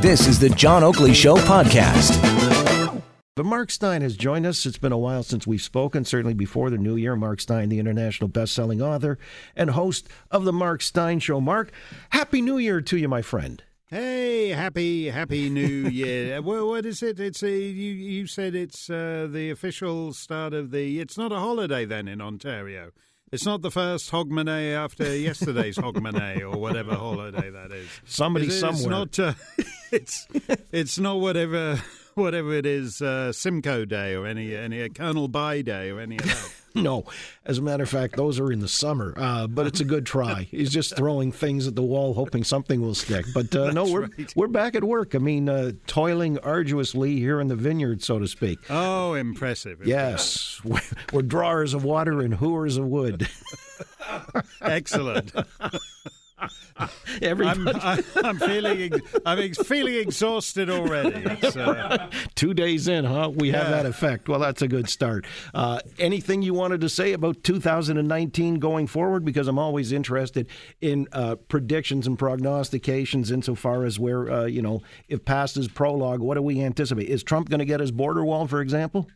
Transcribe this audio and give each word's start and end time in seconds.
This 0.00 0.26
is 0.26 0.38
the 0.38 0.48
John 0.50 0.82
Oakley 0.82 1.14
Show 1.14 1.36
podcast. 1.36 2.12
But 3.36 3.44
Mark 3.46 3.70
Steyn 3.70 4.02
has 4.02 4.16
joined 4.16 4.46
us. 4.46 4.64
It's 4.66 4.78
been 4.78 4.92
a 4.92 4.98
while 4.98 5.22
since 5.22 5.46
we've 5.46 5.60
spoken, 5.62 6.04
certainly 6.04 6.34
before 6.34 6.70
the 6.70 6.78
new 6.78 6.96
year. 6.96 7.14
Mark 7.16 7.40
Steyn, 7.40 7.68
the 7.68 7.78
international 7.78 8.28
best-selling 8.28 8.80
author 8.82 9.18
and 9.54 9.70
host 9.70 10.08
of 10.30 10.44
the 10.44 10.52
Mark 10.52 10.80
Steyn 10.82 11.20
Show. 11.20 11.40
Mark, 11.40 11.70
happy 12.10 12.40
New 12.40 12.58
Year 12.58 12.80
to 12.80 12.96
you, 12.96 13.08
my 13.08 13.22
friend. 13.22 13.62
Hey, 13.88 14.48
happy 14.48 15.06
happy 15.10 15.48
New 15.48 15.66
Year. 15.90 16.42
well, 16.42 16.66
what 16.68 16.84
is 16.86 17.02
it? 17.02 17.20
It's 17.20 17.42
a 17.42 17.50
you. 17.50 17.92
You 17.92 18.26
said 18.26 18.54
it's 18.56 18.90
uh, 18.90 19.28
the 19.30 19.50
official 19.50 20.12
start 20.12 20.54
of 20.54 20.70
the. 20.72 20.98
It's 20.98 21.16
not 21.16 21.30
a 21.30 21.38
holiday 21.38 21.84
then 21.84 22.08
in 22.08 22.20
Ontario. 22.20 22.90
It's 23.32 23.44
not 23.44 23.60
the 23.62 23.72
first 23.72 24.10
Hogmanay 24.12 24.74
after 24.76 25.16
yesterday's 25.16 25.76
Hogmanay 25.76 26.40
or 26.42 26.56
whatever 26.58 26.94
holiday 26.94 27.50
that 27.50 27.72
is. 27.72 27.88
Somebody 28.04 28.46
It's- 28.46 28.60
somewhere. 28.60 29.02
It's 29.02 29.18
not. 29.18 29.28
Uh, 29.28 29.34
it's 29.92 30.28
it's 30.72 30.98
not 30.98 31.18
whatever 31.20 31.82
whatever 32.22 32.54
it 32.54 32.64
is. 32.64 33.02
Uh, 33.02 33.30
Simcoe 33.30 33.84
Day 33.84 34.14
or 34.14 34.26
any 34.26 34.56
any 34.56 34.82
uh, 34.82 34.88
Colonel 34.88 35.28
By 35.28 35.60
Day 35.62 35.90
or 35.90 36.00
any 36.00 36.16
of 36.16 36.24
that. 36.24 36.52
No, 36.76 37.06
as 37.46 37.56
a 37.56 37.62
matter 37.62 37.84
of 37.84 37.88
fact, 37.88 38.16
those 38.16 38.38
are 38.38 38.52
in 38.52 38.60
the 38.60 38.68
summer. 38.68 39.14
Uh, 39.16 39.46
but 39.46 39.66
it's 39.66 39.80
a 39.80 39.84
good 39.84 40.04
try. 40.04 40.42
He's 40.50 40.68
just 40.68 40.94
throwing 40.94 41.32
things 41.32 41.66
at 41.66 41.74
the 41.74 41.82
wall, 41.82 42.12
hoping 42.12 42.44
something 42.44 42.82
will 42.82 42.94
stick. 42.94 43.24
But 43.32 43.56
uh, 43.56 43.72
no, 43.72 43.90
we're 43.90 44.02
right. 44.02 44.32
we're 44.36 44.46
back 44.46 44.74
at 44.74 44.84
work. 44.84 45.14
I 45.14 45.18
mean, 45.18 45.48
uh, 45.48 45.72
toiling 45.86 46.38
arduously 46.40 47.16
here 47.16 47.40
in 47.40 47.48
the 47.48 47.56
vineyard, 47.56 48.02
so 48.02 48.18
to 48.18 48.28
speak. 48.28 48.58
Oh, 48.68 49.14
impressive! 49.14 49.86
Yes, 49.86 50.60
we're, 50.64 50.82
we're 51.14 51.22
drawers 51.22 51.72
of 51.72 51.82
water 51.82 52.20
and 52.20 52.34
hewers 52.34 52.76
of 52.76 52.84
wood. 52.84 53.26
excellent. 54.60 55.32
Everybody, 57.22 57.78
I'm, 57.82 58.04
I'm 58.24 58.38
feeling 58.38 59.00
I'm 59.24 59.52
feeling 59.54 59.94
exhausted 59.94 60.70
already. 60.70 61.24
Uh, 61.56 62.10
two 62.34 62.52
days 62.54 62.86
in, 62.88 63.04
huh? 63.04 63.30
We 63.34 63.50
have 63.50 63.64
Yeah. 63.68 63.70
that 63.82 63.86
effect. 63.86 64.28
Well, 64.28 64.38
that's 64.40 64.62
a 64.62 64.68
good 64.68 64.88
start. 64.88 65.24
Uh, 65.54 65.80
anything 65.98 66.42
you 66.42 66.54
wanted 66.54 66.80
to 66.82 66.88
say 66.88 67.12
about 67.12 67.42
2019 67.42 68.58
going 68.58 68.86
forward? 68.86 69.24
Because 69.24 69.48
I'm 69.48 69.58
always 69.58 69.92
interested 69.92 70.48
in 70.80 71.06
uh, 71.12 71.36
predictions 71.36 72.06
and 72.06 72.18
prognostications 72.18 73.30
insofar 73.30 73.84
as 73.84 73.98
where, 73.98 74.30
uh, 74.30 74.44
you 74.44 74.62
know, 74.62 74.82
if 75.08 75.24
past 75.24 75.56
is 75.56 75.68
prologue, 75.68 76.20
what 76.20 76.34
do 76.34 76.42
we 76.42 76.60
anticipate? 76.62 77.08
Is 77.08 77.22
Trump 77.22 77.48
going 77.48 77.60
to 77.60 77.64
get 77.64 77.80
his 77.80 77.90
border 77.92 78.24
wall, 78.24 78.46
for 78.46 78.60
example? 78.60 79.08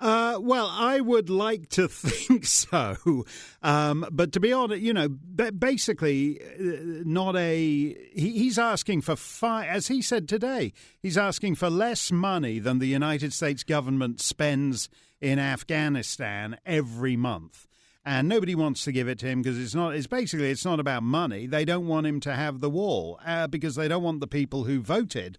Uh, 0.00 0.38
well, 0.40 0.68
I 0.70 1.00
would 1.00 1.30
like 1.30 1.68
to 1.70 1.88
think 1.88 2.44
so, 2.46 3.24
um, 3.62 4.06
but 4.10 4.32
to 4.32 4.40
be 4.40 4.52
honest, 4.52 4.82
you 4.82 4.92
know, 4.92 5.08
basically, 5.08 6.40
uh, 6.40 7.02
not 7.04 7.36
a. 7.36 7.56
He, 7.56 8.30
he's 8.30 8.58
asking 8.58 9.02
for 9.02 9.16
five, 9.16 9.68
as 9.68 9.88
he 9.88 10.02
said 10.02 10.28
today. 10.28 10.72
He's 11.00 11.16
asking 11.16 11.54
for 11.54 11.70
less 11.70 12.10
money 12.10 12.58
than 12.58 12.80
the 12.80 12.86
United 12.86 13.32
States 13.32 13.62
government 13.62 14.20
spends 14.20 14.88
in 15.20 15.38
Afghanistan 15.38 16.58
every 16.66 17.16
month. 17.16 17.66
And 18.04 18.28
nobody 18.28 18.54
wants 18.54 18.84
to 18.84 18.92
give 18.92 19.08
it 19.08 19.18
to 19.20 19.26
him 19.26 19.40
because 19.40 19.58
it's 19.58 19.74
not. 19.74 19.94
It's 19.94 20.06
basically 20.06 20.50
it's 20.50 20.66
not 20.66 20.80
about 20.80 21.02
money. 21.02 21.46
They 21.46 21.64
don't 21.64 21.86
want 21.86 22.06
him 22.06 22.20
to 22.20 22.34
have 22.34 22.60
the 22.60 22.68
wall 22.68 23.18
uh, 23.24 23.46
because 23.46 23.76
they 23.76 23.88
don't 23.88 24.02
want 24.02 24.20
the 24.20 24.26
people 24.26 24.64
who 24.64 24.82
voted 24.82 25.38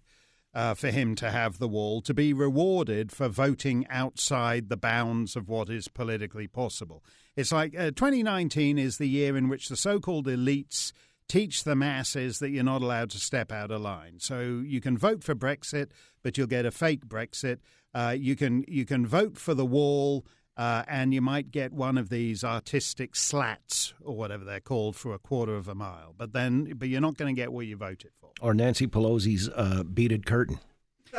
uh, 0.56 0.72
for 0.72 0.90
him 0.90 1.14
to 1.14 1.30
have 1.30 1.58
the 1.58 1.68
wall 1.68 2.00
to 2.00 2.14
be 2.14 2.32
rewarded 2.32 3.12
for 3.12 3.28
voting 3.28 3.86
outside 3.90 4.70
the 4.70 4.76
bounds 4.76 5.36
of 5.36 5.50
what 5.50 5.68
is 5.68 5.86
politically 5.86 6.46
possible. 6.46 7.04
It's 7.36 7.52
like 7.52 7.78
uh, 7.78 7.90
2019 7.90 8.78
is 8.78 8.96
the 8.96 9.06
year 9.06 9.36
in 9.36 9.50
which 9.50 9.68
the 9.68 9.76
so 9.76 10.00
called 10.00 10.26
elites 10.26 10.94
teach 11.28 11.64
the 11.64 11.76
masses 11.76 12.38
that 12.38 12.48
you're 12.48 12.64
not 12.64 12.80
allowed 12.80 13.10
to 13.10 13.18
step 13.18 13.52
out 13.52 13.70
of 13.70 13.82
line. 13.82 14.14
So 14.18 14.62
you 14.64 14.80
can 14.80 14.96
vote 14.96 15.22
for 15.22 15.34
Brexit, 15.34 15.90
but 16.22 16.38
you'll 16.38 16.46
get 16.46 16.64
a 16.64 16.70
fake 16.70 17.06
Brexit. 17.06 17.58
Uh, 17.92 18.16
you 18.18 18.34
can 18.34 18.64
you 18.66 18.86
can 18.86 19.06
vote 19.06 19.36
for 19.36 19.52
the 19.52 19.66
wall. 19.66 20.24
Uh, 20.56 20.82
and 20.88 21.12
you 21.12 21.20
might 21.20 21.50
get 21.50 21.72
one 21.72 21.98
of 21.98 22.08
these 22.08 22.42
artistic 22.42 23.14
slats 23.14 23.92
or 24.02 24.16
whatever 24.16 24.44
they're 24.44 24.58
called 24.60 24.96
for 24.96 25.12
a 25.12 25.18
quarter 25.18 25.54
of 25.54 25.68
a 25.68 25.74
mile, 25.74 26.14
but 26.16 26.32
then, 26.32 26.72
but 26.76 26.88
you're 26.88 27.00
not 27.00 27.16
going 27.16 27.34
to 27.34 27.38
get 27.38 27.52
what 27.52 27.66
you 27.66 27.76
voted 27.76 28.10
for. 28.20 28.30
Or 28.40 28.54
Nancy 28.54 28.86
Pelosi's 28.86 29.50
uh, 29.54 29.82
beaded 29.82 30.24
curtain? 30.24 30.58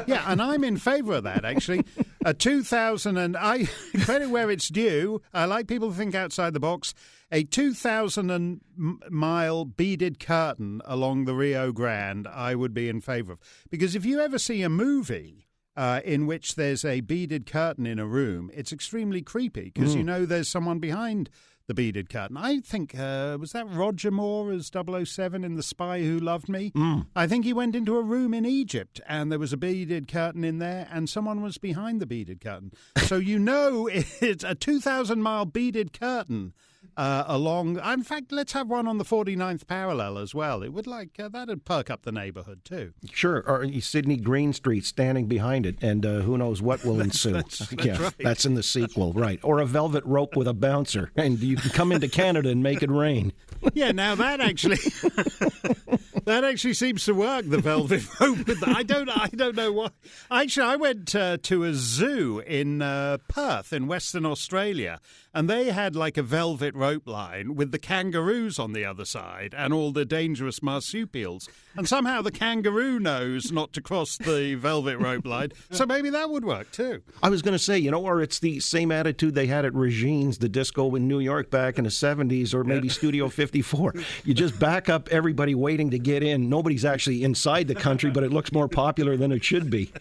Yeah, 0.05 0.23
and 0.27 0.41
I'm 0.41 0.63
in 0.63 0.77
favour 0.77 1.13
of 1.13 1.23
that 1.23 1.45
actually. 1.45 1.83
A 2.25 2.33
2000 2.33 3.17
and 3.17 3.37
I 3.37 3.65
credit 4.03 4.29
where 4.29 4.51
it's 4.51 4.67
due. 4.69 5.21
I 5.33 5.45
like 5.45 5.67
people 5.67 5.89
to 5.89 5.95
think 5.95 6.13
outside 6.13 6.53
the 6.53 6.59
box. 6.59 6.93
A 7.31 7.43
2,000 7.43 8.29
and 8.29 8.61
m- 8.77 8.99
mile 9.09 9.65
beaded 9.65 10.19
curtain 10.19 10.81
along 10.85 11.25
the 11.25 11.33
Rio 11.33 11.71
Grande, 11.71 12.27
I 12.27 12.55
would 12.55 12.73
be 12.73 12.89
in 12.89 13.01
favour 13.01 13.33
of 13.33 13.39
because 13.69 13.95
if 13.95 14.05
you 14.05 14.19
ever 14.19 14.37
see 14.39 14.61
a 14.61 14.69
movie. 14.69 15.46
Uh, 15.77 16.01
in 16.03 16.25
which 16.25 16.55
there's 16.55 16.83
a 16.83 17.01
beaded 17.01 17.45
curtain 17.45 17.85
in 17.85 17.99
a 17.99 18.05
room, 18.07 18.49
it's 18.51 18.71
extremely 18.73 19.21
creepy 19.21 19.65
because 19.71 19.93
you 19.93 20.03
know 20.03 20.25
there's 20.25 20.49
someone 20.49 20.79
behind 20.79 21.29
the 21.67 21.73
beaded 21.75 22.09
curtain. 22.09 22.35
I 22.37 22.61
think, 22.61 22.97
uh, 22.97 23.37
was 23.39 23.51
that 23.51 23.69
Roger 23.69 24.09
Moore 24.09 24.51
as 24.53 24.71
007 24.73 25.43
in 25.43 25.55
The 25.55 25.61
Spy 25.61 26.01
Who 26.01 26.17
Loved 26.17 26.49
Me? 26.49 26.71
I 27.15 27.27
think 27.27 27.45
he 27.45 27.53
went 27.53 27.75
into 27.75 27.97
a 27.97 28.01
room 28.01 28.33
in 28.33 28.45
Egypt 28.45 29.01
and 29.07 29.31
there 29.31 29.37
was 29.37 29.53
a 29.53 29.57
beaded 29.57 30.07
curtain 30.07 30.43
in 30.43 30.59
there 30.59 30.87
and 30.91 31.09
someone 31.09 31.41
was 31.41 31.57
behind 31.57 31.99
the 32.01 32.05
beaded 32.07 32.41
curtain. 32.41 32.71
So 32.97 33.17
you 33.17 33.37
know 33.37 33.87
it's 33.93 34.43
a 34.45 34.55
2,000 34.55 35.21
mile 35.21 35.45
beaded 35.45 35.93
curtain. 35.93 36.53
Uh, 36.97 37.23
along, 37.27 37.79
in 37.79 38.03
fact, 38.03 38.31
let's 38.31 38.53
have 38.53 38.67
one 38.67 38.87
on 38.87 38.97
the 38.97 39.05
49th 39.05 39.67
parallel 39.67 40.17
as 40.17 40.33
well. 40.33 40.63
It 40.63 40.73
would 40.73 40.87
like 40.87 41.11
uh, 41.19 41.29
that'd 41.29 41.63
perk 41.63 41.91
up 41.91 42.01
the 42.01 42.11
neighborhood 42.11 42.65
too. 42.65 42.93
Sure, 43.13 43.43
or 43.47 43.65
Sydney 43.79 44.17
Greenstreet 44.17 44.83
standing 44.83 45.27
behind 45.27 45.67
it, 45.67 45.75
and 45.81 46.03
uh, 46.05 46.19
who 46.21 46.39
knows 46.39 46.59
what 46.61 46.83
will 46.83 46.99
ensue. 47.07 47.33
that's- 47.33 47.59
that's 47.59 47.85
yeah, 47.85 48.01
right. 48.01 48.13
that's 48.19 48.45
in 48.45 48.55
the 48.55 48.63
sequel, 48.63 49.13
right? 49.13 49.39
Or 49.43 49.59
a 49.59 49.65
velvet 49.67 50.03
rope 50.05 50.35
with 50.35 50.47
a 50.47 50.53
bouncer, 50.55 51.11
and 51.15 51.39
you 51.39 51.55
can 51.57 51.69
come 51.69 51.91
into 51.91 52.07
Canada 52.07 52.49
and 52.49 52.63
make 52.63 52.81
it 52.81 52.89
rain. 52.91 53.31
Yeah, 53.73 53.91
now 53.91 54.13
that 54.15 54.39
actually 54.39 54.77
that 56.27 56.43
actually 56.43 56.73
seems 56.73 57.05
to 57.05 57.13
work. 57.13 57.49
The 57.49 57.57
velvet 57.59 58.03
rope. 58.19 58.37
With 58.47 58.59
the, 58.59 58.69
I 58.69 58.83
don't. 58.83 59.09
I 59.09 59.29
don't 59.33 59.55
know 59.55 59.71
why. 59.71 59.89
Actually, 60.29 60.67
I 60.67 60.75
went 60.75 61.15
uh, 61.15 61.37
to 61.43 61.63
a 61.63 61.73
zoo 61.73 62.39
in 62.45 62.81
uh, 62.81 63.19
Perth 63.29 63.71
in 63.71 63.87
Western 63.87 64.25
Australia, 64.25 64.99
and 65.33 65.49
they 65.49 65.71
had 65.71 65.95
like 65.95 66.17
a 66.17 66.23
velvet 66.23 66.75
rope 66.75 67.07
line 67.07 67.55
with 67.55 67.71
the 67.71 67.79
kangaroos 67.79 68.59
on 68.59 68.73
the 68.73 68.83
other 68.83 69.05
side 69.05 69.55
and 69.57 69.73
all 69.73 69.93
the 69.93 70.03
dangerous 70.03 70.61
marsupials. 70.61 71.47
And 71.77 71.87
somehow 71.87 72.21
the 72.21 72.31
kangaroo 72.31 72.99
knows 72.99 73.51
not 73.51 73.71
to 73.73 73.81
cross 73.81 74.17
the 74.17 74.55
velvet 74.55 74.97
rope 74.97 75.25
line, 75.25 75.53
so 75.71 75.85
maybe 75.85 76.09
that 76.09 76.29
would 76.29 76.43
work 76.43 76.71
too. 76.71 77.03
I 77.23 77.29
was 77.29 77.41
going 77.41 77.53
to 77.53 77.63
say, 77.63 77.77
you 77.77 77.91
know, 77.91 78.03
or 78.03 78.21
it's 78.21 78.39
the 78.39 78.59
same 78.59 78.91
attitude 78.91 79.33
they 79.33 79.47
had 79.47 79.63
at 79.63 79.73
Regine's, 79.73 80.39
the 80.39 80.49
disco 80.49 80.93
in 80.95 81.07
New 81.07 81.19
York 81.19 81.49
back 81.49 81.77
in 81.77 81.85
the 81.85 81.89
70s, 81.89 82.53
or 82.53 82.65
maybe 82.65 82.89
Studio 82.89 83.29
54. 83.29 83.93
You 84.25 84.33
just 84.33 84.59
back 84.59 84.89
up 84.89 85.07
everybody 85.09 85.55
waiting 85.55 85.91
to 85.91 85.99
get 85.99 86.16
in. 86.23 86.49
Nobody's 86.49 86.85
actually 86.85 87.23
inside 87.23 87.67
the 87.67 87.75
country, 87.75 88.09
but 88.11 88.23
it 88.23 88.31
looks 88.31 88.51
more 88.51 88.67
popular 88.67 89.17
than 89.17 89.31
it 89.31 89.43
should 89.43 89.69
be. 89.69 89.91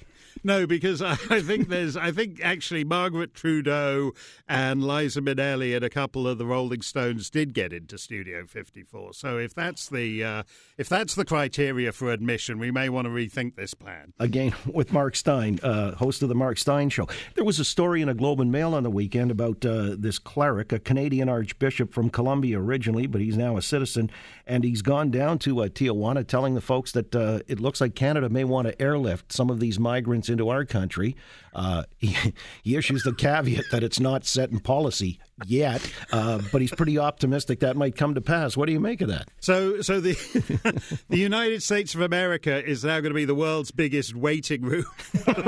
No, 0.45 0.67
because 0.67 1.03
I 1.03 1.15
think 1.15 1.69
there's, 1.69 1.97
I 1.97 2.13
think 2.13 2.41
actually 2.43 2.85
Margaret 2.85 3.35
Trudeau 3.35 4.13
and 4.49 4.83
Liza 4.87 5.21
Minnelli 5.21 5.75
and 5.75 5.85
a 5.85 5.91
couple 5.91 6.29
of 6.29 6.39
the 6.39 6.47
Rolling 6.47 6.83
Stones 6.83 7.31
did 7.31 7.55
get 7.55 7.73
into 7.73 7.99
Studio 7.99 8.47
54. 8.47 9.15
So 9.15 9.39
if 9.39 9.55
that's 9.55 9.89
the, 9.89 10.23
uh, 10.23 10.43
if 10.79 10.89
that's 10.89 11.15
the 11.15 11.25
criteria 11.25 11.93
for 11.93 12.13
admission, 12.13 12.59
we 12.59 12.71
may 12.71 12.89
want 12.89 13.07
to 13.07 13.11
rethink 13.11 13.57
this 13.57 13.75
plan. 13.75 14.13
Again, 14.19 14.55
with 14.73 14.93
Mark 14.93 15.17
Steyn, 15.17 15.59
uh, 15.63 15.95
host 15.97 16.23
of 16.23 16.29
the 16.29 16.35
Mark 16.35 16.59
Steyn 16.59 16.91
Show. 16.91 17.09
There 17.35 17.45
was 17.45 17.59
a 17.59 17.65
story 17.65 18.03
in 18.03 18.09
a 18.09 18.15
Globe 18.15 18.41
and 18.41 18.53
Mail 18.53 18.75
on 18.75 18.83
the 18.83 18.91
weekend 18.91 19.31
about 19.31 19.65
uh, 19.65 19.97
this 19.99 20.19
cleric, 20.19 20.73
a 20.73 20.79
Canadian 20.79 21.29
archbishop 21.29 21.93
from 21.93 22.11
Colombia 22.11 22.61
originally, 22.61 23.07
but 23.07 23.21
he's 23.21 23.37
now 23.37 23.57
a 23.57 23.63
citizen, 23.63 24.11
and 24.47 24.65
he's 24.65 24.83
gone 24.83 25.11
down 25.11 25.39
to 25.41 25.63
uh, 25.63 25.69
Tijuana 25.69 26.27
telling 26.27 26.55
the 26.55 26.61
folks 26.61 26.93
that 26.93 27.15
uh, 27.15 27.41
it 27.47 27.61
looks 27.61 27.81
like 27.81 27.95
Canada 27.95 28.29
may 28.29 28.45
want 28.45 28.69
to 28.69 28.81
airlift 28.81 29.33
some 29.33 29.51
of 29.51 29.61
these 29.61 29.79
migrants 29.79 30.26
into 30.29 30.49
our 30.49 30.65
country. 30.65 31.17
Uh, 31.55 31.85
he, 31.99 32.17
he 32.63 32.77
issues 32.77 33.03
the 33.03 33.15
caveat 33.15 33.65
that 33.73 33.83
it's 33.83 34.01
not 34.01 34.27
set 34.27 34.51
in 34.51 34.61
policy 34.61 35.19
yet, 35.47 35.83
uh, 36.13 36.41
but 36.53 36.61
he's 36.61 36.71
pretty 36.71 36.99
optimistic 36.99 37.61
that 37.61 37.77
might 37.77 37.97
come 37.97 38.15
to 38.15 38.21
pass. 38.21 38.57
What 38.57 38.67
do 38.67 38.73
you 38.73 38.81
make 38.81 39.01
of 39.01 39.09
that? 39.09 39.29
So, 39.41 39.81
so 39.83 40.01
the 40.01 40.13
the 41.09 41.19
United 41.19 41.63
States 41.63 41.95
of 41.95 42.01
America 42.01 42.65
is 42.65 42.85
now 42.85 43.01
going 43.01 43.11
to 43.11 43.15
be 43.15 43.25
the 43.25 43.35
world's 43.35 43.71
biggest 43.71 44.15
waiting 44.15 44.63
room 44.63 44.85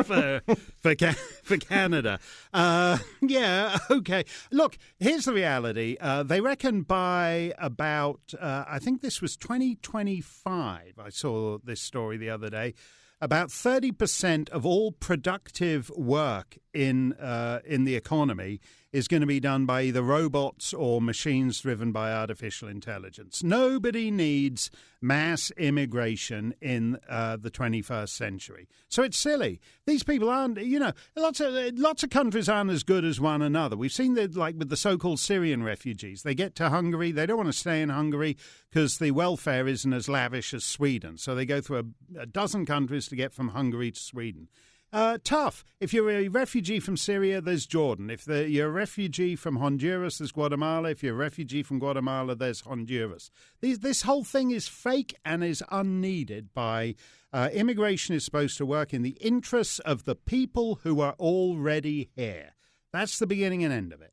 for 0.05 0.43
for, 0.83 0.95
for 1.43 1.57
Canada. 1.57 2.19
Uh, 2.53 2.99
yeah, 3.21 3.79
okay. 3.91 4.25
Look, 4.51 4.79
here's 4.99 5.25
the 5.25 5.33
reality. 5.33 5.97
Uh, 6.01 6.23
they 6.23 6.41
reckon 6.41 6.83
by 6.83 7.53
about, 7.59 8.21
uh, 8.39 8.65
I 8.69 8.79
think 8.79 9.01
this 9.01 9.21
was 9.21 9.37
2025. 9.37 10.95
I 10.99 11.09
saw 11.11 11.59
this 11.63 11.81
story 11.81 12.17
the 12.17 12.31
other 12.31 12.51
day. 12.51 12.75
About 13.21 13.49
30% 13.49 14.49
of 14.51 14.65
all 14.65 14.93
productive 14.93 15.91
work 15.91 16.57
in 16.73 17.15
uh, 17.15 17.61
in 17.65 17.85
the 17.85 17.97
economy 17.97 18.61
is 18.93 19.09
going 19.09 19.21
to 19.21 19.27
be 19.27 19.41
done 19.41 19.67
by 19.67 19.83
either 19.83 20.03
robots 20.03 20.73
or 20.73 21.01
machines 21.03 21.61
driven 21.61 21.93
by 21.93 22.13
artificial 22.13 22.69
intelligence. 22.69 23.43
Nobody 23.43 24.11
needs 24.11 24.71
mass 25.01 25.51
immigration 25.59 26.55
in 26.61 26.99
uh, 27.09 27.37
the 27.37 27.51
21st 27.51 28.09
century. 28.09 28.69
So 28.89 29.03
it's 29.03 29.19
silly. 29.19 29.61
These 29.87 30.03
people 30.03 30.31
aren't, 30.31 30.59
you 30.59 30.79
know, 30.79 30.93
lots 31.17 31.41
of 31.41 31.53
lots 31.75 32.03
of 32.03 32.11
countries 32.11 32.49
aren't 32.49 32.71
as 32.71 32.83
good 32.83 33.05
as 33.05 33.21
one 33.21 33.43
another. 33.43 33.77
We've 33.77 33.93
seen 33.93 34.15
that, 34.15 34.35
like 34.37 34.57
with 34.57 34.71
the 34.71 34.77
so-called 34.77 35.21
Syrian 35.21 35.63
refugees, 35.63 36.23
they 36.23 36.35
get 36.35 36.55
to 36.57 36.71
Hungary, 36.71 37.13
they 37.13 37.27
don't 37.27 37.37
want 37.37 37.51
to 37.51 37.53
stay 37.53 37.83
in 37.83 37.91
Hungary 37.91 38.37
because 38.71 38.99
the 38.99 39.11
welfare 39.11 39.69
isn't 39.69 39.93
as 39.93 40.09
lavish 40.09 40.55
as 40.55 40.65
Sweden. 40.65 41.19
So 41.19 41.35
they 41.35 41.45
go 41.45 41.61
through 41.61 41.93
a, 42.17 42.23
a 42.23 42.27
dozen 42.27 42.65
countries 42.65 43.07
to 43.09 43.17
get 43.17 43.35
from 43.35 43.49
Hungary 43.49 43.93
to 43.93 44.01
Sweden. 44.01 44.49
Uh, 44.91 45.19
tough. 45.23 45.65
If 45.81 45.93
you're 45.93 46.11
a 46.11 46.29
refugee 46.29 46.81
from 46.81 46.97
Syria, 46.97 47.43
there's 47.43 47.67
Jordan. 47.67 48.09
If 48.09 48.27
you're 48.27 48.69
a 48.69 48.71
refugee 48.71 49.37
from 49.37 49.57
Honduras, 49.57 50.19
there's 50.19 50.33
Guatemala. 50.33 50.91
If 50.91 51.03
you're 51.03 51.15
a 51.15 51.19
refugee 51.19 51.63
from 51.63 51.79
Guatemala, 51.79 52.35
there's 52.35 52.63
Honduras. 52.63 53.31
These, 53.61 53.81
this 53.81 54.03
whole 54.03 54.25
thing 54.25 54.51
is 54.51 54.67
fake 54.67 55.15
and 55.27 55.45
is 55.45 55.63
unneeded 55.71 56.55
by 56.55 56.95
uh, 57.33 57.51
immigration 57.53 58.15
is 58.15 58.25
supposed 58.25 58.57
to 58.57 58.67
work 58.67 58.95
in 58.95 59.03
the 59.03 59.19
interests 59.21 59.79
of 59.81 60.05
the 60.05 60.15
people 60.15 60.81
who 60.83 61.01
are 61.01 61.15
already 61.19 62.09
here. 62.17 62.55
That's 62.91 63.19
the 63.19 63.27
beginning 63.27 63.65
and 63.65 63.73
end 63.73 63.93
of 63.93 64.01
it 64.01 64.13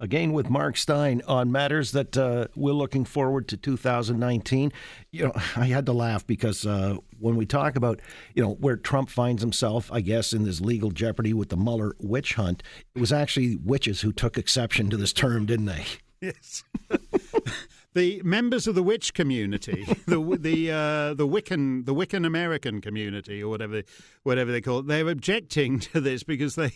again 0.00 0.32
with 0.32 0.50
Mark 0.50 0.76
Steyn 0.76 1.22
on 1.26 1.52
matters 1.52 1.92
that 1.92 2.16
uh, 2.16 2.48
we're 2.54 2.72
looking 2.72 3.04
forward 3.04 3.48
to 3.48 3.56
2019. 3.56 4.72
You 5.10 5.26
know, 5.26 5.32
I 5.56 5.66
had 5.66 5.86
to 5.86 5.92
laugh 5.92 6.26
because 6.26 6.66
uh, 6.66 6.96
when 7.18 7.36
we 7.36 7.46
talk 7.46 7.76
about, 7.76 8.00
you 8.34 8.42
know, 8.42 8.54
where 8.54 8.76
Trump 8.76 9.10
finds 9.10 9.42
himself, 9.42 9.90
I 9.92 10.00
guess, 10.00 10.32
in 10.32 10.44
this 10.44 10.60
legal 10.60 10.90
jeopardy 10.90 11.32
with 11.32 11.48
the 11.48 11.56
Mueller 11.56 11.94
witch 12.00 12.34
hunt, 12.34 12.62
it 12.94 13.00
was 13.00 13.12
actually 13.12 13.56
witches 13.56 14.00
who 14.00 14.12
took 14.12 14.38
exception 14.38 14.90
to 14.90 14.96
this 14.96 15.12
term, 15.12 15.46
didn't 15.46 15.66
they? 15.66 15.84
Yes. 16.20 16.64
the 17.92 18.22
members 18.24 18.66
of 18.66 18.74
the 18.74 18.82
witch 18.82 19.12
community, 19.12 19.84
the 20.06 20.18
the 20.40 20.70
uh, 20.70 21.12
the 21.12 21.28
Wiccan 21.28 21.84
the 21.84 21.92
Wiccan 21.92 22.24
American 22.24 22.80
community, 22.80 23.42
or 23.42 23.50
whatever 23.50 23.82
whatever 24.22 24.50
they 24.50 24.62
call 24.62 24.78
it, 24.78 24.86
they're 24.86 25.06
objecting 25.06 25.80
to 25.80 26.00
this 26.00 26.22
because 26.22 26.54
they 26.54 26.72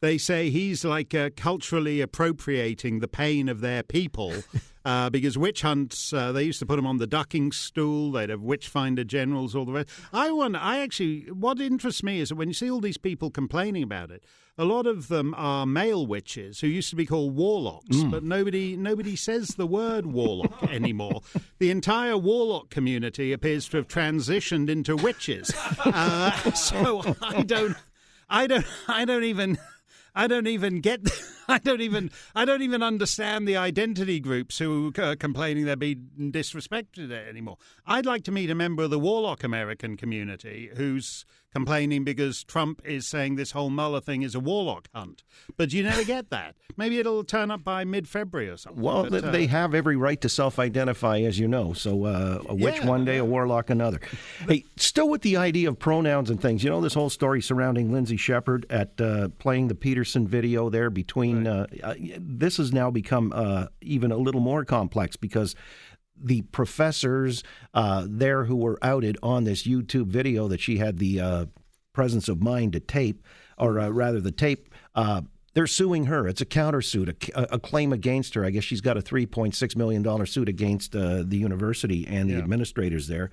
they 0.00 0.18
say 0.18 0.50
he's 0.50 0.84
like 0.84 1.14
uh, 1.14 1.30
culturally 1.36 2.00
appropriating 2.00 3.00
the 3.00 3.08
pain 3.08 3.48
of 3.48 3.60
their 3.60 3.82
people. 3.82 4.34
Uh, 4.82 5.10
because 5.10 5.36
witch 5.36 5.60
hunts, 5.60 6.10
uh, 6.14 6.32
they 6.32 6.42
used 6.42 6.58
to 6.58 6.64
put 6.64 6.76
them 6.76 6.86
on 6.86 6.96
the 6.96 7.06
ducking 7.06 7.52
stool. 7.52 8.12
They'd 8.12 8.30
have 8.30 8.40
witch 8.40 8.66
finder 8.66 9.04
generals, 9.04 9.54
all 9.54 9.66
the 9.66 9.72
rest. 9.72 9.90
I 10.10 10.30
wonder. 10.30 10.58
I 10.60 10.78
actually, 10.78 11.26
what 11.30 11.60
interests 11.60 12.02
me 12.02 12.18
is 12.18 12.30
that 12.30 12.36
when 12.36 12.48
you 12.48 12.54
see 12.54 12.70
all 12.70 12.80
these 12.80 12.96
people 12.96 13.30
complaining 13.30 13.82
about 13.82 14.10
it, 14.10 14.24
a 14.56 14.64
lot 14.64 14.86
of 14.86 15.08
them 15.08 15.34
are 15.36 15.66
male 15.66 16.06
witches 16.06 16.60
who 16.60 16.66
used 16.66 16.90
to 16.90 16.96
be 16.96 17.06
called 17.06 17.36
warlocks, 17.36 17.96
mm. 17.96 18.10
but 18.10 18.22
nobody 18.22 18.76
nobody 18.76 19.16
says 19.16 19.48
the 19.48 19.66
word 19.66 20.06
warlock 20.06 20.62
anymore. 20.70 21.22
the 21.58 21.70
entire 21.70 22.16
warlock 22.16 22.70
community 22.70 23.32
appears 23.32 23.68
to 23.68 23.78
have 23.78 23.88
transitioned 23.88 24.68
into 24.68 24.96
witches. 24.96 25.52
Uh, 25.82 26.30
so 26.52 27.16
I 27.22 27.42
don't, 27.42 27.76
I 28.28 28.46
don't, 28.46 28.66
I 28.86 29.04
don't 29.04 29.24
even. 29.24 29.58
I 30.14 30.26
don't 30.26 30.46
even 30.46 30.80
get. 30.80 31.00
I 31.48 31.58
don't 31.58 31.80
even. 31.80 32.10
I 32.34 32.44
don't 32.44 32.62
even 32.62 32.82
understand 32.82 33.46
the 33.46 33.56
identity 33.56 34.20
groups 34.20 34.58
who 34.58 34.92
are 34.98 35.16
complaining 35.16 35.64
they're 35.64 35.76
being 35.76 36.08
disrespected 36.18 37.10
anymore. 37.10 37.58
I'd 37.86 38.06
like 38.06 38.24
to 38.24 38.32
meet 38.32 38.50
a 38.50 38.54
member 38.54 38.82
of 38.82 38.90
the 38.90 38.98
Warlock 38.98 39.44
American 39.44 39.96
community 39.96 40.70
who's 40.76 41.24
complaining 41.52 42.04
because 42.04 42.44
Trump 42.44 42.82
is 42.84 43.06
saying 43.06 43.36
this 43.36 43.52
whole 43.52 43.70
Mueller 43.70 44.00
thing 44.00 44.22
is 44.22 44.34
a 44.34 44.40
warlock 44.40 44.88
hunt. 44.94 45.22
But 45.56 45.72
you 45.72 45.82
never 45.82 46.04
get 46.04 46.30
that. 46.30 46.54
Maybe 46.76 46.98
it'll 46.98 47.24
turn 47.24 47.50
up 47.50 47.64
by 47.64 47.84
mid 47.84 48.08
February 48.08 48.48
or 48.48 48.56
something. 48.56 48.82
Well, 48.82 49.08
but, 49.08 49.24
uh, 49.24 49.30
they 49.30 49.46
have 49.46 49.74
every 49.74 49.96
right 49.96 50.20
to 50.20 50.28
self 50.28 50.58
identify, 50.58 51.18
as 51.20 51.38
you 51.38 51.48
know. 51.48 51.72
So 51.72 52.04
uh, 52.04 52.42
a 52.48 52.54
witch 52.54 52.76
yeah, 52.76 52.86
one 52.86 53.04
day, 53.04 53.18
a 53.18 53.24
warlock 53.24 53.70
another. 53.70 54.00
hey, 54.48 54.64
still 54.76 55.08
with 55.08 55.22
the 55.22 55.36
idea 55.36 55.68
of 55.68 55.78
pronouns 55.78 56.30
and 56.30 56.40
things, 56.40 56.62
you 56.64 56.70
know, 56.70 56.80
this 56.80 56.94
whole 56.94 57.10
story 57.10 57.42
surrounding 57.42 57.92
Lindsay 57.92 58.16
Shepherd 58.16 58.66
at 58.70 59.00
uh, 59.00 59.28
playing 59.38 59.68
the 59.68 59.74
Peterson 59.74 60.26
video 60.26 60.70
there 60.70 60.90
between. 60.90 61.46
Right. 61.46 61.68
Uh, 61.82 61.88
uh, 61.88 61.94
this 62.18 62.56
has 62.58 62.72
now 62.72 62.90
become 62.90 63.32
uh, 63.34 63.66
even 63.80 64.12
a 64.12 64.16
little 64.16 64.40
more 64.40 64.64
complex 64.64 65.16
because 65.16 65.54
the 66.22 66.42
professors 66.42 67.42
uh, 67.74 68.06
there 68.08 68.44
who 68.44 68.56
were 68.56 68.78
outed 68.82 69.16
on 69.22 69.44
this 69.44 69.64
YouTube 69.64 70.06
video 70.06 70.48
that 70.48 70.60
she 70.60 70.78
had 70.78 70.98
the 70.98 71.20
uh, 71.20 71.46
presence 71.92 72.28
of 72.28 72.42
mind 72.42 72.72
to 72.74 72.80
tape, 72.80 73.24
or 73.58 73.78
uh, 73.78 73.88
rather 73.88 74.20
the 74.20 74.32
tape. 74.32 74.72
Uh, 74.94 75.22
they're 75.52 75.66
suing 75.66 76.06
her. 76.06 76.28
It's 76.28 76.40
a 76.40 76.46
countersuit, 76.46 77.32
a, 77.34 77.54
a, 77.54 77.58
claim 77.58 77.92
against 77.92 78.34
her. 78.34 78.44
I 78.44 78.50
guess 78.50 78.62
she's 78.62 78.80
got 78.80 78.96
a 78.96 79.00
$3.6 79.00 79.76
million 79.76 80.26
suit 80.26 80.48
against 80.48 80.94
uh, 80.94 81.24
the 81.26 81.36
university 81.36 82.06
and 82.06 82.30
the 82.30 82.34
yeah. 82.34 82.40
administrators 82.40 83.08
there. 83.08 83.30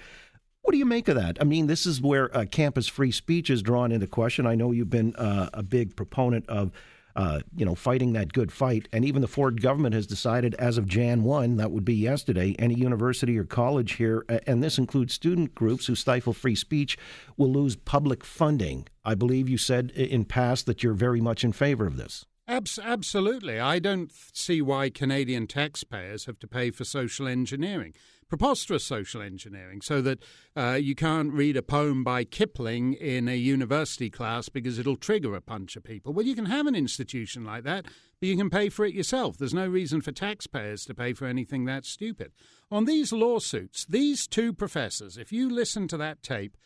What 0.63 0.71
do 0.71 0.79
you 0.79 0.85
make 0.85 1.07
of 1.07 1.15
that? 1.15 1.37
I 1.39 1.43
mean, 1.43 1.67
this 1.67 1.85
is 1.85 2.01
where 2.01 2.35
uh, 2.35 2.45
campus 2.45 2.87
free 2.87 3.11
speech 3.11 3.51
is 3.51 3.61
drawn 3.61 3.91
into 3.91 4.07
question. 4.07 4.47
I 4.47 4.55
know 4.55 4.71
you've 4.71 4.89
been 4.89 5.13
a 5.17 5.61
big 5.61 5.95
proponent 5.95 6.49
of 6.49 6.71
uh, 7.17 7.39
you 7.55 7.65
know, 7.65 7.73
fighting 7.73 8.13
that 8.13 8.31
good 8.31 8.51
fight. 8.51 8.87
And 8.93 9.03
even 9.03 9.23
the 9.23 9.27
Ford 9.27 9.59
government 9.59 9.95
has 9.95 10.05
decided 10.05 10.53
as 10.55 10.77
of 10.77 10.87
Jan 10.87 11.23
1, 11.23 11.57
that 11.57 11.71
would 11.71 11.83
be 11.83 11.95
yesterday, 11.95 12.55
any 12.59 12.75
university 12.75 13.37
or 13.39 13.43
college 13.43 13.93
here, 13.93 14.23
and 14.45 14.63
this 14.63 14.77
includes 14.77 15.15
student 15.15 15.55
groups 15.55 15.87
who 15.87 15.95
stifle 15.95 16.31
free 16.31 16.53
speech, 16.53 16.95
will 17.35 17.51
lose 17.51 17.75
public 17.75 18.23
funding. 18.23 18.87
I 19.03 19.15
believe 19.15 19.49
you 19.49 19.57
said 19.57 19.89
in 19.91 20.25
past 20.25 20.67
that 20.67 20.83
you're 20.83 20.93
very 20.93 21.19
much 21.19 21.43
in 21.43 21.53
favor 21.53 21.87
of 21.87 21.97
this. 21.97 22.25
Abs- 22.47 22.79
absolutely. 22.79 23.59
I 23.59 23.79
don't 23.79 24.11
see 24.31 24.61
why 24.61 24.91
Canadian 24.91 25.47
taxpayers 25.47 26.25
have 26.25 26.39
to 26.39 26.47
pay 26.47 26.69
for 26.69 26.85
social 26.85 27.27
engineering 27.27 27.93
preposterous 28.29 28.83
social 28.83 29.21
engineering, 29.21 29.81
so 29.81 30.01
that 30.01 30.19
uh, 30.55 30.77
you 30.79 30.95
can't 30.95 31.33
read 31.33 31.57
a 31.57 31.61
poem 31.61 32.03
by 32.03 32.23
Kipling 32.23 32.93
in 32.93 33.27
a 33.27 33.35
university 33.35 34.09
class 34.09 34.49
because 34.49 34.79
it'll 34.79 34.95
trigger 34.95 35.35
a 35.35 35.41
bunch 35.41 35.75
of 35.75 35.83
people. 35.83 36.13
Well, 36.13 36.25
you 36.25 36.35
can 36.35 36.45
have 36.45 36.67
an 36.67 36.75
institution 36.75 37.45
like 37.45 37.63
that, 37.63 37.85
but 37.85 38.29
you 38.29 38.35
can 38.35 38.49
pay 38.49 38.69
for 38.69 38.85
it 38.85 38.93
yourself. 38.93 39.37
There's 39.37 39.53
no 39.53 39.67
reason 39.67 40.01
for 40.01 40.11
taxpayers 40.11 40.85
to 40.85 40.93
pay 40.93 41.13
for 41.13 41.25
anything 41.25 41.65
that 41.65 41.85
stupid. 41.85 42.31
On 42.71 42.85
these 42.85 43.13
lawsuits, 43.13 43.85
these 43.85 44.27
two 44.27 44.53
professors, 44.53 45.17
if 45.17 45.31
you 45.31 45.49
listen 45.49 45.87
to 45.87 45.97
that 45.97 46.23
tape, 46.23 46.57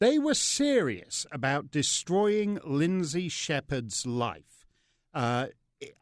they 0.00 0.18
were 0.18 0.34
serious 0.34 1.26
about 1.32 1.70
destroying 1.70 2.60
Lindsay 2.64 3.28
Shepherd's 3.28 4.06
life. 4.06 4.66
Uh, 5.12 5.46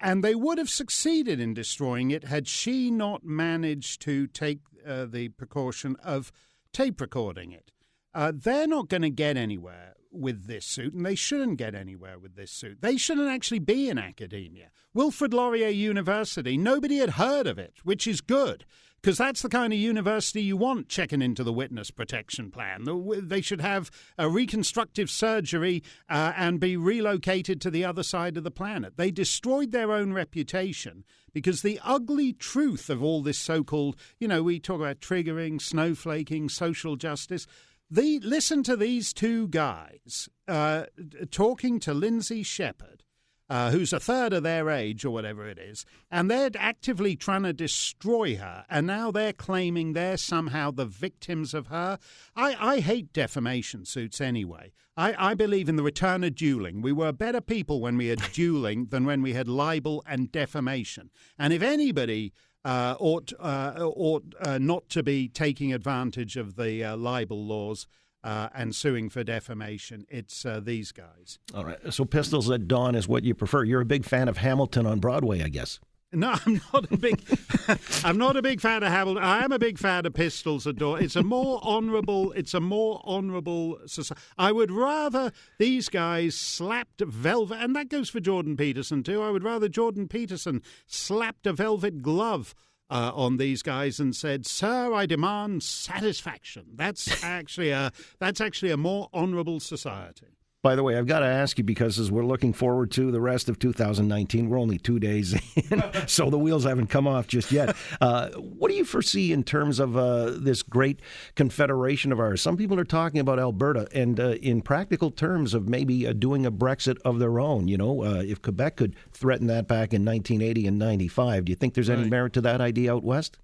and 0.00 0.23
they 0.23 0.34
would 0.34 0.58
have 0.58 0.70
succeeded 0.70 1.40
in 1.40 1.55
destroying 1.55 2.11
it 2.11 2.25
had 2.25 2.49
she 2.49 2.90
not 2.90 3.25
managed 3.25 4.00
to 4.02 4.26
take 4.26 4.61
uh, 4.87 5.06
the 5.06 5.28
precaution 5.31 5.96
of 6.02 6.32
tape 6.73 7.00
recording 7.00 7.52
it. 7.52 7.73
Uh, 8.14 8.32
they're 8.34 8.67
not 8.67 8.88
going 8.88 9.02
to 9.02 9.11
get 9.11 9.37
anywhere 9.37 9.94
with 10.11 10.46
this 10.46 10.64
suit, 10.64 10.95
and 10.95 11.04
they 11.04 11.14
shouldn't 11.14 11.59
get 11.59 11.75
anywhere 11.75 12.18
with 12.18 12.37
this 12.37 12.50
suit. 12.50 12.78
They 12.80 12.97
shouldn't 12.97 13.28
actually 13.28 13.59
be 13.59 13.90
in 13.90 13.99
academia. 13.99 14.71
Wilfrid 14.95 15.35
Laurier 15.35 15.68
University, 15.68 16.56
nobody 16.56 16.97
had 16.99 17.11
heard 17.11 17.47
of 17.47 17.59
it, 17.59 17.75
which 17.83 18.06
is 18.06 18.23
good 18.23 18.64
because 19.06 19.18
that's 19.18 19.42
the 19.42 19.48
kind 19.48 19.72
of 19.72 19.78
university 19.78 20.42
you 20.42 20.56
want 20.56 20.88
checking 20.88 21.22
into 21.22 21.44
the 21.44 21.52
witness 21.52 21.92
protection 21.92 22.50
plan. 22.50 22.84
They 23.22 23.40
should 23.40 23.60
have 23.60 23.88
a 24.18 24.28
reconstructive 24.28 25.08
surgery 25.10 25.84
uh, 26.10 26.32
and 26.36 26.58
be 26.58 26.76
relocated 26.76 27.60
to 27.60 27.70
the 27.70 27.84
other 27.84 28.02
side 28.02 28.36
of 28.36 28.42
the 28.42 28.50
planet. 28.50 28.96
They 28.96 29.12
destroyed 29.12 29.70
their 29.70 29.92
own 29.92 30.12
reputation 30.12 31.04
because 31.32 31.62
the 31.62 31.78
ugly 31.84 32.32
truth 32.32 32.90
of 32.90 33.00
all 33.00 33.22
this 33.22 33.38
so 33.38 33.62
called, 33.62 33.94
you 34.18 34.26
know, 34.26 34.42
we 34.42 34.58
talk 34.58 34.80
about 34.80 34.98
triggering, 34.98 35.60
snowflaking, 35.60 36.50
social 36.50 36.96
justice. 36.96 37.46
The, 37.88 38.18
listen 38.25 38.64
to 38.64 38.75
these 38.75 39.12
two 39.12 39.46
guys 39.46 40.28
uh, 40.48 40.86
talking 41.30 41.78
to 41.78 41.94
Lindsay 41.94 42.42
Shepherd 42.42 43.04
uh, 43.49 43.71
who's 43.71 43.93
a 43.93 44.00
third 44.00 44.33
of 44.33 44.43
their 44.43 44.71
age 44.71 45.05
or 45.05 45.11
whatever 45.11 45.49
it 45.49 45.59
is, 45.59 45.85
and 46.11 46.31
they're 46.31 46.50
actively 46.59 47.17
trying 47.17 47.45
to 47.45 47.53
destroy 47.53 48.37
her, 48.37 48.65
and 48.69 48.87
now 48.87 49.11
they're 49.11 49.33
claiming 49.33 49.93
they're 49.93 50.17
somehow 50.17 50.71
the 50.71 50.87
victims 50.87 51.55
of 51.55 51.69
her. 51.69 51.99
I, 52.35 52.75
I 52.75 52.81
hate 52.81 53.12
defamation 53.12 53.85
suits 53.85 54.21
anyway. 54.21 54.73
I, 54.97 55.31
I 55.31 55.35
believe 55.35 55.69
in 55.69 55.76
the 55.76 55.83
return 55.83 56.25
of 56.25 56.35
dueling. 56.35 56.81
We 56.81 56.93
were 56.93 57.12
better 57.12 57.41
people 57.41 57.81
when 57.81 57.97
we 57.97 58.07
had 58.07 58.21
dueling 58.33 58.87
than 58.87 59.05
when 59.05 59.23
we 59.23 59.35
had 59.35 59.49
libel 59.49 60.03
and 60.07 60.33
defamation. 60.33 61.11
And 61.38 61.53
if 61.53 61.62
anybody 61.62 62.33
uh, 62.65 62.97
ought 62.99 63.33
uh, 63.38 63.75
ought 63.79 64.35
uh, 64.41 64.59
not 64.59 64.88
to 64.88 65.03
be 65.03 65.29
taking 65.29 65.73
advantage 65.73 66.37
of 66.37 66.57
the 66.57 66.83
uh, 66.83 66.97
libel 66.97 67.45
laws 67.45 67.87
uh, 68.26 68.49
and 68.54 68.75
suing 68.75 69.09
for 69.09 69.23
defamation. 69.23 70.04
It's 70.09 70.45
uh, 70.45 70.61
these 70.61 70.90
guys. 70.90 71.38
All 71.54 71.64
right. 71.64 71.78
So 71.90 72.04
Pistols 72.04 72.50
at 72.50 72.66
Dawn 72.66 72.97
is 72.97 73.06
what 73.06 73.23
you 73.23 73.35
prefer. 73.35 73.62
You're 73.62 73.83
a 73.83 73.87
big 73.87 74.04
fan 74.04 74.28
of 74.28 74.38
Hamilton 74.38 74.85
on 74.85 74.99
Broadway, 74.99 75.42
I 75.42 75.49
guess. 75.49 75.78
No, 76.12 76.35
I'm 76.47 76.61
not 76.73 76.90
a 76.90 76.97
big. 76.97 77.21
I'm 78.04 78.18
not 78.18 78.37
a 78.37 78.42
big 78.42 78.61
fan 78.61 78.83
of 78.83 78.90
Hamilton. 78.90 79.23
I 79.23 79.45
am 79.45 79.52
a 79.52 79.59
big 79.59 79.78
fan 79.78 80.06
of 80.06 80.14
Pistols 80.14 80.66
at 80.66 80.76
Dawn. 80.76 81.02
It's 81.02 81.14
a 81.14 81.23
more 81.23 81.61
honourable. 81.62 82.33
It's 82.33 82.54
a 82.54 82.61
more 82.61 83.00
honourable 83.04 83.78
society. 83.87 84.23
I 84.37 84.50
would 84.50 84.73
rather 84.73 85.33
these 85.59 85.88
guys 85.88 86.35
slapped 86.35 87.00
velvet, 87.00 87.59
and 87.61 87.76
that 87.76 87.90
goes 87.90 88.09
for 88.09 88.21
Jordan 88.21 88.56
Peterson 88.56 89.02
too. 89.02 89.23
I 89.23 89.30
would 89.30 89.45
rather 89.45 89.68
Jordan 89.68 90.09
Peterson 90.09 90.62
slapped 90.87 91.47
a 91.47 91.52
velvet 91.52 92.02
glove 92.02 92.54
uh, 92.90 93.12
on 93.14 93.37
these 93.37 93.62
guys 93.62 94.00
and 94.00 94.14
said, 94.14 94.47
"Sir, 94.47 94.93
I 94.93 95.07
demand 95.07 95.62
satisfaction." 95.62 96.66
That's 96.75 97.23
actually 97.25 97.71
a 97.71 97.93
that's 98.19 98.40
actually 98.40 98.71
a 98.71 98.76
more 98.76 99.09
honourable 99.12 99.61
society. 99.61 100.37
By 100.66 100.75
the 100.75 100.82
way, 100.82 100.99
I've 100.99 101.06
got 101.06 101.20
to 101.20 101.26
ask 101.26 101.58
you 101.58 101.62
because 101.62 102.00
as 102.00 102.11
we're 102.11 102.25
looking 102.25 102.52
forward 102.52 102.90
to 102.90 103.12
the 103.12 103.20
rest 103.20 103.49
of 103.49 103.56
2019, 103.61 104.49
we're 104.49 104.58
only 104.58 104.78
two 104.78 104.99
days 104.99 105.32
in, 105.70 105.80
so 106.08 106.28
the 106.28 106.40
wheels 106.40 106.64
haven't 106.64 106.88
come 106.88 107.06
off 107.06 107.28
just 107.28 107.52
yet. 107.52 107.76
Uh, 108.00 108.30
what 108.32 108.68
do 108.68 108.76
you 108.76 108.85
foresee 108.85 109.32
in 109.32 109.42
terms 109.42 109.78
of 109.78 109.96
uh, 109.96 110.30
this 110.30 110.62
great 110.62 111.00
confederation 111.35 112.11
of 112.12 112.18
ours? 112.20 112.42
Some 112.42 112.56
people 112.56 112.78
are 112.78 112.85
talking 112.85 113.20
about 113.20 113.38
Alberta, 113.38 113.88
and 113.92 114.18
uh, 114.18 114.30
in 114.42 114.61
practical 114.61 115.11
terms 115.11 115.54
of 115.54 115.68
maybe 115.68 116.06
uh, 116.06 116.12
doing 116.12 116.44
a 116.44 116.52
Brexit 116.52 116.99
of 117.04 117.18
their 117.20 117.38
own. 117.38 117.68
You 117.68 117.78
know, 117.78 118.02
uh, 118.04 118.23
if 118.26 118.42
Quebec 118.42 118.76
could 118.76 118.96
threaten 119.12 119.46
that 119.46 119.66
back 119.68 119.94
in 119.94 120.04
1980 120.04 120.66
and 120.66 120.78
95, 120.78 121.44
do 121.44 121.52
you 121.52 121.56
think 121.56 121.75
there's 121.75 121.88
any 121.88 122.02
Right. 122.02 122.11
merit 122.11 122.32
to 122.35 122.40
that 122.42 122.61
idea 122.61 122.92
out 122.94 123.04
west? 123.04 123.38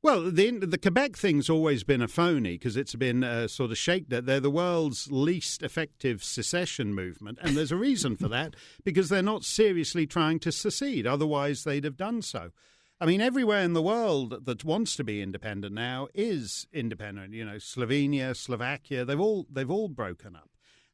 Well, 0.00 0.30
the 0.30 0.52
the 0.52 0.78
Quebec 0.78 1.16
thing's 1.16 1.50
always 1.50 1.82
been 1.82 2.02
a 2.02 2.06
phony 2.06 2.52
because 2.52 2.76
it's 2.76 2.94
been 2.94 3.48
sort 3.48 3.72
of 3.72 3.78
shaped 3.78 4.10
that 4.10 4.26
they're 4.26 4.38
the 4.38 4.48
world's 4.48 5.10
least 5.10 5.64
effective 5.64 6.22
secession 6.22 6.94
movement, 6.94 7.38
and 7.42 7.56
there's 7.56 7.72
a 7.72 7.76
reason 7.76 8.16
for 8.16 8.28
that 8.28 8.54
because 8.84 9.08
they're 9.08 9.22
not 9.22 9.44
seriously 9.44 10.06
trying 10.06 10.38
to 10.40 10.52
secede. 10.52 11.04
Otherwise, 11.04 11.64
they'd 11.64 11.82
have 11.82 11.96
done 11.96 12.22
so. 12.22 12.50
I 13.00 13.06
mean, 13.06 13.20
everywhere 13.20 13.62
in 13.62 13.72
the 13.72 13.82
world 13.82 14.44
that 14.46 14.64
wants 14.64 14.94
to 14.96 15.04
be 15.04 15.20
independent 15.20 15.74
now 15.74 16.06
is 16.14 16.68
independent. 16.72 17.32
You 17.32 17.44
know, 17.44 17.56
Slovenia, 17.56 18.36
Slovakia, 18.36 19.04
they've 19.04 19.18
all 19.18 19.46
they've 19.50 19.70
all 19.70 19.88
broken 19.88 20.36
up, 20.36 20.50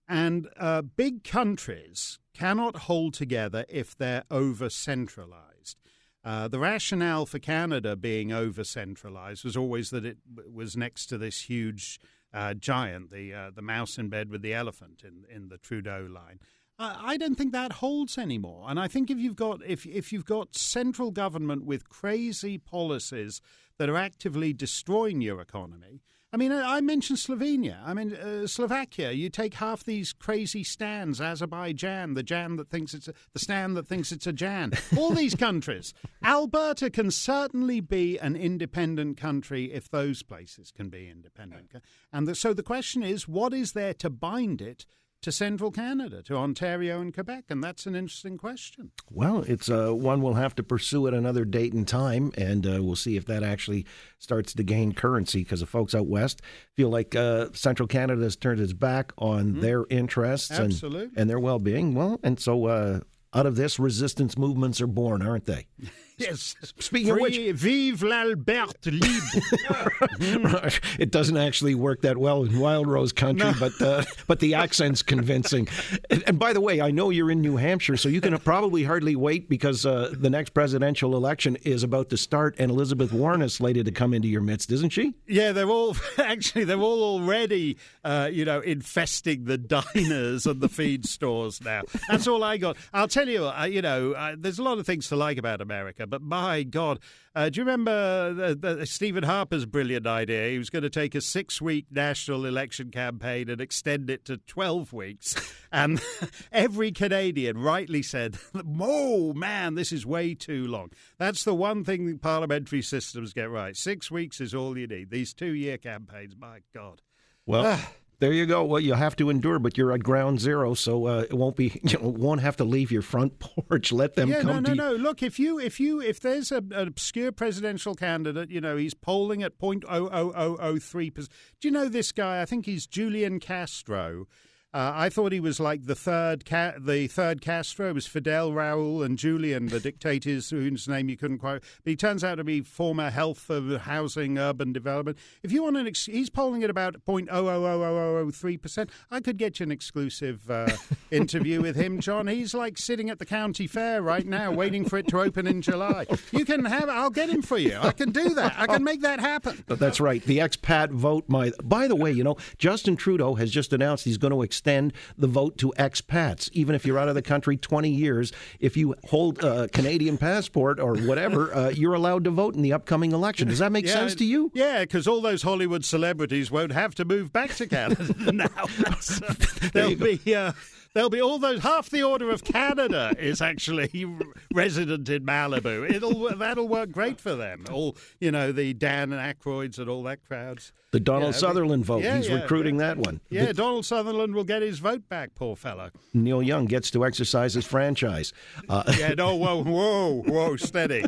and 0.08 0.49
uh, 0.58 0.80
big 0.80 1.25
countries 1.25 2.18
cannot 2.32 2.76
hold 2.76 3.12
together 3.12 3.66
if 3.68 3.94
they're 3.94 4.25
over 4.30 4.70
centralized. 4.70 5.78
Uh, 6.24 6.48
the 6.48 6.58
rationale 6.58 7.26
for 7.26 7.38
Canada 7.38 7.96
being 7.96 8.32
over 8.32 8.64
centralized 8.64 9.44
was 9.44 9.56
always 9.56 9.90
that 9.90 10.06
it 10.06 10.16
was 10.50 10.76
next 10.76 11.06
to 11.06 11.18
this 11.18 11.42
huge 11.42 12.00
uh, 12.32 12.54
giant, 12.54 13.10
the 13.10 13.32
uh, 13.32 13.50
the 13.54 13.62
mouse 13.62 13.98
in 13.98 14.08
bed 14.08 14.30
with 14.30 14.42
the 14.42 14.54
elephant 14.54 15.02
in 15.04 15.24
in 15.34 15.48
the 15.48 15.58
Trudeau 15.58 16.08
line. 16.10 16.40
I 16.76 17.16
don't 17.18 17.36
think 17.36 17.52
that 17.52 17.74
holds 17.74 18.18
anymore, 18.18 18.66
and 18.68 18.80
I 18.80 18.88
think 18.88 19.08
if 19.08 19.18
you've 19.18 19.36
got 19.36 19.60
if 19.64 19.86
if 19.86 20.12
you've 20.12 20.24
got 20.24 20.56
central 20.56 21.12
government 21.12 21.64
with 21.64 21.88
crazy 21.88 22.58
policies 22.58 23.40
that 23.78 23.88
are 23.88 23.96
actively 23.96 24.52
destroying 24.52 25.20
your 25.20 25.40
economy. 25.40 26.02
I 26.34 26.36
mean, 26.36 26.50
I 26.50 26.78
I 26.78 26.80
mentioned 26.80 27.20
Slovenia. 27.20 27.78
I 27.86 27.94
mean, 27.94 28.12
uh, 28.12 28.48
Slovakia. 28.48 29.12
You 29.12 29.30
take 29.30 29.54
half 29.54 29.84
these 29.84 30.12
crazy 30.12 30.64
stands, 30.64 31.20
Azerbaijan, 31.20 32.14
the 32.14 32.24
Jan 32.24 32.56
that 32.56 32.68
thinks 32.70 32.92
it's 32.92 33.06
a, 33.06 33.14
the 33.32 33.38
stand 33.38 33.76
that 33.76 33.86
thinks 33.86 34.10
it's 34.10 34.26
a 34.26 34.32
Jan. 34.32 34.72
All 34.98 35.10
these 35.14 35.36
countries. 35.36 35.94
Alberta 36.24 36.90
can 36.90 37.12
certainly 37.12 37.78
be 37.78 38.18
an 38.18 38.34
independent 38.34 39.16
country 39.16 39.72
if 39.72 39.88
those 39.88 40.24
places 40.24 40.72
can 40.72 40.88
be 40.88 41.08
independent. 41.08 41.70
And 42.12 42.26
the, 42.26 42.34
so 42.34 42.52
the 42.52 42.64
question 42.64 43.04
is, 43.04 43.28
what 43.28 43.54
is 43.54 43.70
there 43.70 43.94
to 43.94 44.10
bind 44.10 44.60
it 44.60 44.86
to 45.24 45.32
central 45.32 45.70
Canada, 45.70 46.22
to 46.22 46.36
Ontario 46.36 47.00
and 47.00 47.12
Quebec? 47.12 47.44
And 47.48 47.64
that's 47.64 47.86
an 47.86 47.96
interesting 47.96 48.36
question. 48.36 48.90
Well, 49.10 49.42
it's 49.48 49.70
uh, 49.70 49.90
one 49.92 50.20
we'll 50.20 50.34
have 50.34 50.54
to 50.56 50.62
pursue 50.62 51.06
at 51.08 51.14
another 51.14 51.46
date 51.46 51.72
and 51.72 51.88
time, 51.88 52.30
and 52.36 52.66
uh, 52.66 52.82
we'll 52.82 52.94
see 52.94 53.16
if 53.16 53.24
that 53.26 53.42
actually 53.42 53.86
starts 54.18 54.52
to 54.52 54.62
gain 54.62 54.92
currency 54.92 55.42
because 55.42 55.60
the 55.60 55.66
folks 55.66 55.94
out 55.94 56.06
west 56.06 56.42
feel 56.74 56.90
like 56.90 57.16
uh, 57.16 57.48
Central 57.54 57.86
Canada 57.86 58.22
has 58.22 58.36
turned 58.36 58.60
its 58.60 58.74
back 58.74 59.12
on 59.16 59.60
their 59.60 59.86
interests 59.88 60.50
and, 60.50 60.72
Absolutely. 60.72 61.10
and 61.16 61.28
their 61.30 61.40
well 61.40 61.58
being. 61.58 61.94
Well, 61.94 62.20
and 62.22 62.38
so 62.38 62.66
uh, 62.66 63.00
out 63.32 63.46
of 63.46 63.56
this, 63.56 63.78
resistance 63.78 64.36
movements 64.36 64.80
are 64.80 64.86
born, 64.86 65.22
aren't 65.22 65.46
they? 65.46 65.66
Yes. 66.16 66.54
Speaking 66.78 67.11
of 67.11 67.18
which- 67.18 67.37
Free- 67.37 67.52
vive 67.52 68.02
l'Albert 68.02 68.87
libre. 68.87 70.71
it 70.99 71.11
doesn't 71.11 71.37
actually 71.37 71.75
work 71.75 72.02
that 72.02 72.16
well 72.16 72.44
in 72.44 72.59
Wild 72.59 72.87
Rose 72.87 73.12
country, 73.12 73.50
but 73.59 73.73
uh, 73.83 74.04
but 74.26 74.40
the 74.40 74.54
accent's 74.54 75.02
convincing. 75.02 75.68
And, 76.11 76.23
and 76.26 76.38
by 76.38 76.52
the 76.52 76.61
way, 76.61 76.80
I 76.80 76.90
know 76.90 77.11
you're 77.11 77.30
in 77.30 77.40
New 77.40 77.56
Hampshire, 77.56 77.97
so 77.97 78.09
you 78.09 78.21
can 78.21 78.37
probably 78.38 78.85
hardly 78.85 79.16
wait 79.16 79.49
because 79.49 79.85
uh, 79.85 80.12
the 80.16 80.30
next 80.30 80.50
presidential 80.50 81.16
election 81.16 81.56
is 81.62 81.83
about 81.83 82.11
to 82.11 82.16
start, 82.16 82.54
and 82.59 82.71
Elizabeth 82.71 83.12
Warren 83.12 83.42
is 83.42 83.54
slated 83.54 83.87
to 83.87 83.92
come 83.92 84.14
into 84.14 84.28
your 84.28 84.40
midst, 84.42 84.71
isn't 84.71 84.90
she? 84.90 85.14
Yeah, 85.26 85.52
they're 85.52 85.68
all 85.71 85.97
actually 86.18 86.64
they're 86.64 86.78
all 86.78 87.02
already 87.02 87.76
uh, 88.04 88.28
you 88.33 88.44
know 88.44 88.61
infesting 88.61 89.44
the 89.44 89.59
diners 89.59 90.47
and 90.47 90.61
the 90.61 90.68
feed 90.68 91.06
stores 91.06 91.61
now. 91.61 91.83
That's 92.09 92.26
all 92.26 92.44
I 92.44 92.56
got. 92.59 92.76
I'll 92.92 93.09
tell 93.09 93.28
you, 93.28 93.47
uh, 93.47 93.64
you 93.64 93.83
know, 93.83 94.12
uh, 94.12 94.37
there's 94.38 94.59
a 94.59 94.62
lot 94.62 94.78
of 94.78 94.87
things 94.87 95.09
to 95.09 95.16
like 95.16 95.38
about 95.38 95.61
America, 95.61 96.03
but 96.06 96.23
my 96.23 96.62
God, 96.62 96.99
uh, 97.34 97.49
do 97.49 97.61
you 97.61 97.64
remember 97.64 98.32
the, 98.32 98.54
the, 98.54 98.87
Stephen 98.87 99.25
Harper's 99.25 99.66
brilliant 99.66 100.06
idea? 100.06 100.50
He 100.50 100.58
was 100.58 100.70
going 100.70 100.82
to 100.82 100.90
take 100.90 101.14
a 101.14 101.20
six-week 101.20 101.87
national 101.90 102.46
election 102.46 102.90
campaign 102.90 103.49
and 103.49 103.61
extend 103.61 104.11
it 104.11 104.25
to 104.26 104.38
twelve 104.38 104.92
weeks, 104.92 105.34
and 105.73 106.02
every 106.52 106.92
Canadian 106.92 107.58
rightly 107.58 108.02
said, 108.02 108.38
"Oh 108.80 109.32
man, 109.32 109.75
this 109.75 109.92
is 109.92 110.06
way 110.06 110.34
too 110.34 110.66
long." 110.66 110.90
That's 111.18 111.44
the 111.44 111.54
one 111.54 111.84
thing 111.84 112.18
parliamentary 112.18 112.82
systems 112.82 113.32
get 113.32 113.50
right. 113.50 113.76
Six 113.76 114.11
weeks 114.11 114.40
is 114.40 114.54
all 114.54 114.78
you 114.78 114.87
need. 114.87 115.11
These 115.11 115.34
two-year 115.34 115.78
campaigns, 115.78 116.37
my 116.38 116.61
God. 116.75 117.02
Well. 117.46 117.80
There 118.24 118.32
you 118.32 118.46
go. 118.46 118.64
Well, 118.64 118.80
you 118.80 118.94
have 118.94 119.16
to 119.16 119.28
endure, 119.28 119.58
but 119.58 119.76
you're 119.76 119.92
at 119.92 120.02
ground 120.02 120.40
zero, 120.40 120.72
so 120.72 121.08
uh, 121.08 121.26
it 121.28 121.34
won't 121.34 121.56
be. 121.56 121.78
You 121.94 121.98
know, 121.98 122.08
won't 122.08 122.40
have 122.40 122.56
to 122.56 122.64
leave 122.64 122.90
your 122.90 123.02
front 123.02 123.38
porch. 123.38 123.92
Let 123.92 124.14
them 124.14 124.30
yeah, 124.30 124.40
come 124.40 124.62
no, 124.62 124.70
to 124.70 124.74
no, 124.74 124.90
no. 124.92 124.96
Look, 124.96 125.22
if 125.22 125.38
you, 125.38 125.58
if 125.58 125.78
you, 125.78 126.00
if 126.00 126.18
there's 126.20 126.50
a, 126.50 126.56
an 126.56 126.88
obscure 126.88 127.30
presidential 127.30 127.94
candidate, 127.94 128.50
you 128.50 128.62
know, 128.62 128.78
he's 128.78 128.94
polling 128.94 129.42
at 129.42 129.58
point 129.58 129.84
oh 129.86 130.08
oh 130.10 130.32
oh 130.34 130.56
oh 130.58 130.78
three 130.78 131.10
percent. 131.10 131.32
Do 131.60 131.68
you 131.68 131.72
know 131.72 131.90
this 131.90 132.12
guy? 132.12 132.40
I 132.40 132.46
think 132.46 132.64
he's 132.64 132.86
Julian 132.86 133.38
Castro. 133.40 134.26
Uh, 134.74 134.90
I 134.92 135.08
thought 135.08 135.30
he 135.30 135.38
was 135.38 135.60
like 135.60 135.86
the 135.86 135.94
third, 135.94 136.44
ca- 136.44 136.74
the 136.80 137.06
third 137.06 137.40
Castro. 137.40 137.90
It 137.90 137.94
was 137.94 138.08
Fidel, 138.08 138.50
Raul, 138.50 139.04
and 139.04 139.16
Julian, 139.16 139.68
the 139.68 139.78
dictators 139.78 140.50
whose 140.50 140.88
name 140.88 141.08
you 141.08 141.16
couldn't 141.16 141.38
quite. 141.38 141.62
But 141.84 141.90
he 141.90 141.94
turns 141.94 142.24
out 142.24 142.34
to 142.36 142.44
be 142.44 142.60
former 142.60 143.10
health, 143.10 143.48
housing, 143.82 144.36
urban 144.36 144.72
development. 144.72 145.16
If 145.44 145.52
you 145.52 145.62
want 145.62 145.76
an, 145.76 145.86
ex- 145.86 146.06
he's 146.06 146.28
polling 146.28 146.64
at 146.64 146.70
about 146.70 146.96
point 147.04 147.28
oh 147.30 147.46
oh 147.46 147.64
oh 147.64 147.82
oh 147.84 148.16
oh 148.18 148.30
three 148.32 148.56
percent. 148.56 148.90
I 149.12 149.20
could 149.20 149.36
get 149.36 149.60
you 149.60 149.64
an 149.64 149.70
exclusive 149.70 150.50
uh, 150.50 150.76
interview 151.12 151.62
with 151.62 151.76
him, 151.76 152.00
John. 152.00 152.26
He's 152.26 152.52
like 152.52 152.76
sitting 152.76 153.10
at 153.10 153.20
the 153.20 153.26
county 153.26 153.68
fair 153.68 154.02
right 154.02 154.26
now, 154.26 154.50
waiting 154.50 154.84
for 154.84 154.98
it 154.98 155.06
to 155.08 155.20
open 155.20 155.46
in 155.46 155.62
July. 155.62 156.04
You 156.32 156.44
can 156.44 156.64
have. 156.64 156.88
I'll 156.88 157.10
get 157.10 157.30
him 157.30 157.42
for 157.42 157.58
you. 157.58 157.78
I 157.80 157.92
can 157.92 158.10
do 158.10 158.30
that. 158.30 158.54
I 158.58 158.66
can 158.66 158.82
make 158.82 159.02
that 159.02 159.20
happen. 159.20 159.62
But 159.68 159.78
That's 159.78 160.00
right. 160.00 160.20
The 160.24 160.38
expat 160.38 160.90
vote. 160.90 161.26
My, 161.28 161.52
by 161.62 161.86
the 161.86 161.94
way, 161.94 162.10
you 162.10 162.24
know, 162.24 162.38
Justin 162.58 162.96
Trudeau 162.96 163.34
has 163.34 163.52
just 163.52 163.72
announced 163.72 164.04
he's 164.04 164.18
going 164.18 164.32
to 164.32 164.42
extend 164.42 164.63
the 164.64 165.26
vote 165.26 165.59
to 165.59 165.73
expats. 165.78 166.50
Even 166.52 166.75
if 166.75 166.85
you're 166.85 166.99
out 166.99 167.09
of 167.09 167.14
the 167.14 167.23
country 167.23 167.56
20 167.56 167.90
years, 167.90 168.33
if 168.61 168.76
you 168.76 168.94
hold 169.04 169.42
a 169.44 169.68
Canadian 169.68 170.18
passport 170.18 170.80
or 170.80 170.97
whatever, 170.97 171.54
uh, 171.54 171.68
you're 171.68 171.94
allowed 171.94 172.25
to 172.25 172.30
vote 172.30 172.54
in 172.54 172.62
the 172.62 172.73
upcoming 172.73 173.12
election. 173.12 173.49
Does 173.49 173.59
that 173.59 173.73
make 173.73 173.87
sense 173.87 174.14
to 174.16 174.25
you? 174.25 174.50
Yeah, 174.54 174.80
because 174.80 175.06
all 175.06 175.21
those 175.21 175.42
Hollywood 175.42 175.85
celebrities 175.85 176.50
won't 176.50 176.73
have 176.73 176.94
to 176.97 177.04
move 177.04 177.33
back 177.33 177.54
to 177.54 177.66
Canada 177.66 178.14
now. 178.33 178.49
There'll 179.73 179.97
be. 179.97 180.35
Uh, 180.35 180.52
There'll 180.94 181.10
be 181.10 181.20
all 181.20 181.38
those. 181.40 181.60
Half 181.60 181.90
the 181.90 182.04
order 182.04 182.30
of 182.30 182.44
Canada 182.44 183.14
is 183.18 183.42
actually 183.42 183.90
resident 184.54 185.08
in 185.08 185.24
Malibu. 185.26 185.90
It'll 185.90 186.36
that'll 186.36 186.68
work 186.68 186.92
great 186.92 187.20
for 187.20 187.34
them. 187.34 187.64
All 187.72 187.96
you 188.20 188.30
know, 188.30 188.52
the 188.52 188.72
Dan 188.74 189.12
and 189.12 189.20
Aykroyds 189.20 189.78
and 189.78 189.88
all 189.88 190.04
that 190.04 190.20
crowds. 190.26 190.72
The 190.92 191.00
Donald 191.00 191.34
Yeah, 191.34 191.38
Sutherland 191.40 191.84
vote. 191.84 192.04
yeah, 192.04 192.18
he's 192.18 192.28
yeah, 192.28 192.36
recruiting 192.42 192.76
that 192.76 192.96
one. 192.98 193.20
Yeah, 193.28 193.46
The- 193.46 193.54
Donald 193.54 193.84
Sutherland 193.84 194.36
will 194.36 194.44
get 194.44 194.62
his 194.62 194.78
vote 194.78 195.08
back. 195.08 195.34
Poor 195.34 195.56
fellow. 195.56 195.90
Neil 196.12 196.40
Young 196.40 196.66
gets 196.66 196.92
to 196.92 197.04
exercise 197.04 197.54
his 197.54 197.64
franchise. 197.66 198.32
Uh, 198.68 198.84
Yeah. 198.96 199.14
No. 199.14 199.34
Whoa. 199.34 199.64
Whoa. 199.64 200.22
Whoa. 200.22 200.56
Steady. 200.56 201.04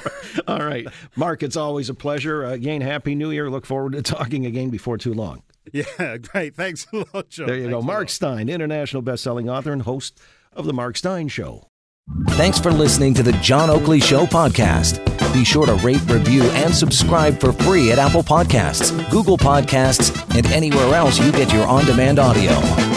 all 0.48 0.60
right. 0.60 0.86
Mark, 1.14 1.42
it's 1.42 1.56
always 1.56 1.90
a 1.90 1.94
pleasure. 1.94 2.44
Again, 2.44 2.80
Happy 2.80 3.14
New 3.14 3.30
Year. 3.30 3.50
Look 3.50 3.66
forward 3.66 3.92
to 3.92 4.00
talking 4.02 4.46
again 4.46 4.70
before 4.70 4.96
too 4.96 5.12
long. 5.12 5.42
Yeah. 5.72 6.16
Great. 6.18 6.54
Thanks 6.54 6.86
a 6.92 7.04
lot, 7.12 7.28
John. 7.28 7.46
There 7.46 7.56
you 7.56 7.64
go. 7.64 7.70
Thanks 7.80 7.84
a 7.84 7.86
Mark. 7.86 8.08
Steyn, 8.08 8.48
international 8.48 9.02
best-selling 9.02 9.48
author 9.48 9.72
and 9.72 9.82
host 9.82 10.18
of 10.52 10.66
The 10.66 10.72
Mark 10.72 10.96
Steyn 10.96 11.28
Show. 11.28 11.68
Thanks 12.30 12.58
for 12.60 12.70
listening 12.70 13.14
to 13.14 13.22
the 13.24 13.32
John 13.32 13.68
Oakley 13.68 13.98
Show 14.00 14.26
podcast. 14.26 15.02
Be 15.32 15.44
sure 15.44 15.66
to 15.66 15.74
rate, 15.74 16.00
review, 16.08 16.42
and 16.44 16.72
subscribe 16.72 17.40
for 17.40 17.52
free 17.52 17.90
at 17.90 17.98
Apple 17.98 18.22
Podcasts, 18.22 18.92
Google 19.10 19.36
Podcasts, 19.36 20.12
and 20.36 20.46
anywhere 20.46 20.94
else 20.94 21.18
you 21.18 21.32
get 21.32 21.52
your 21.52 21.66
on 21.66 21.84
demand 21.84 22.18
audio. 22.20 22.95